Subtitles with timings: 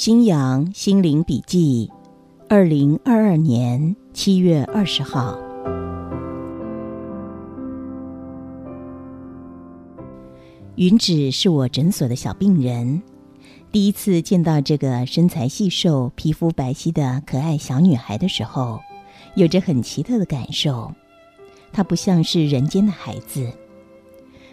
[0.00, 1.90] 新阳心灵笔记，
[2.48, 5.38] 二零二二年七月二十号。
[10.76, 13.02] 云芷是我诊所的小病人，
[13.70, 18.80] 第一次见到这个身材细瘦、皮肤白皙的可爱小女孩的时候，
[19.34, 20.90] 有着很奇特的感受。
[21.74, 23.52] 她不像是人间的孩子，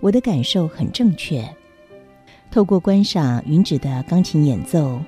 [0.00, 1.42] 我的感受很正确。
[2.50, 5.00] 透过观赏云芷的钢琴演奏。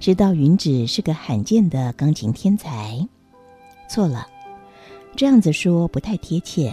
[0.00, 3.06] 知道云芷是个罕见的钢琴天才，
[3.90, 4.28] 错了，
[5.16, 6.72] 这样子说不太贴切。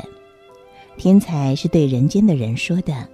[0.95, 3.09] 天才是对人间的人说的，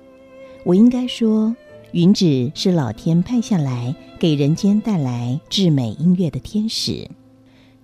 [0.66, 1.56] 我应该说，
[1.94, 7.10] 云芷是老天派下来给人间带来至美音乐的天使。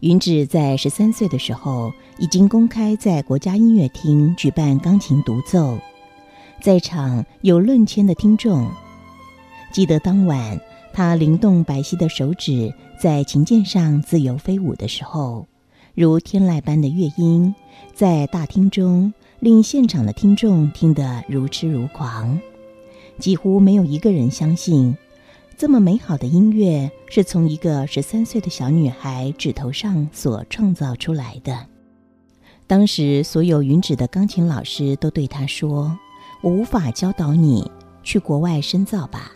[0.02, 5.80] 云芷在十三岁的时候，已经公开在国家音乐厅举办钢琴独奏，
[6.62, 8.70] 在场有论千的听众。
[9.72, 10.60] 记得当晚。
[10.98, 15.46] 他灵动白皙的手指在琴键上自由飞舞的时候，
[15.94, 17.54] 如天籁般的乐音，
[17.94, 22.42] 在大厅中令现场的听众听得如痴如狂，
[23.20, 24.98] 几乎没有一个人相信，
[25.56, 31.68] 这么美好的音乐是从一个十三岁的小女孩指头上所创造出来的。
[32.66, 35.96] 当时，所有云指的钢琴老师都对他说
[36.42, 37.70] ：“我无法教导你，
[38.02, 39.34] 去国外深造吧。”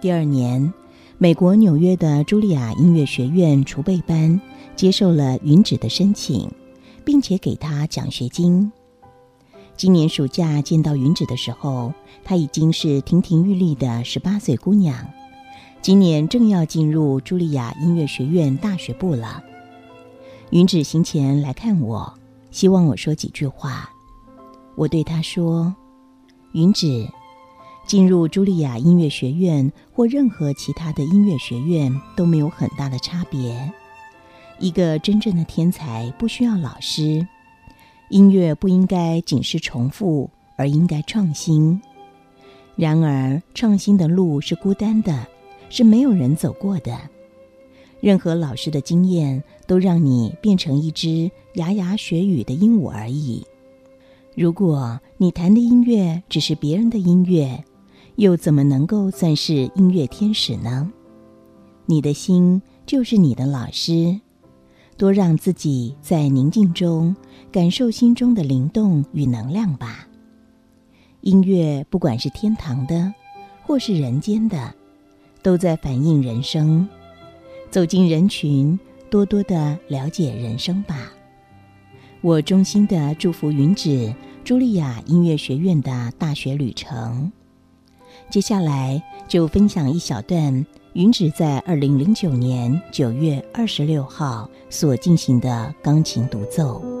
[0.00, 0.72] 第二年，
[1.18, 4.40] 美国纽约的茱莉亚音乐学院储备班
[4.76, 6.48] 接受了云芷的申请，
[7.04, 8.70] 并且给她奖学金。
[9.76, 11.92] 今年暑假见到云芷的时候，
[12.22, 15.04] 她已经是亭亭玉立的十八岁姑娘，
[15.82, 19.42] 今年正要进入茱莉亚音乐学院大学部了。
[20.50, 22.14] 云芷行前来看我，
[22.52, 23.90] 希望我说几句话。
[24.76, 25.74] 我对她说
[26.54, 27.08] ：“云芷。”
[27.88, 33.72] 进入茱莉亚音乐学院或任何其他的音乐学院都没有很大的差别。
[34.58, 37.26] 一个真正的天才不需要老师，
[38.10, 40.28] 音乐不应该仅是重复，
[40.58, 41.80] 而应该创新。
[42.76, 45.26] 然而，创新的路是孤单的，
[45.70, 46.94] 是没有人走过的。
[48.02, 53.46] 任何老师的经验都让你变成一只牙牙学语的鹦鹉而已。
[54.36, 57.64] 如果你弹的音乐只是别人的音乐，
[58.18, 60.90] 又怎么能够算是音乐天使呢？
[61.86, 64.20] 你的心就是你的老师，
[64.96, 67.14] 多让自己在宁静中
[67.52, 70.08] 感受心中的灵动与能量吧。
[71.20, 73.14] 音乐不管是天堂的，
[73.62, 74.74] 或是人间的，
[75.40, 76.88] 都在反映人生。
[77.70, 78.76] 走进人群，
[79.08, 81.12] 多多的了解人生吧。
[82.20, 84.12] 我衷心的祝福云芷
[84.44, 87.30] 茱莉亚音乐学院的大学旅程。
[88.30, 96.97] 接下来就分享一小段云芷在二零零九年九月二十六号所进行的钢琴独奏。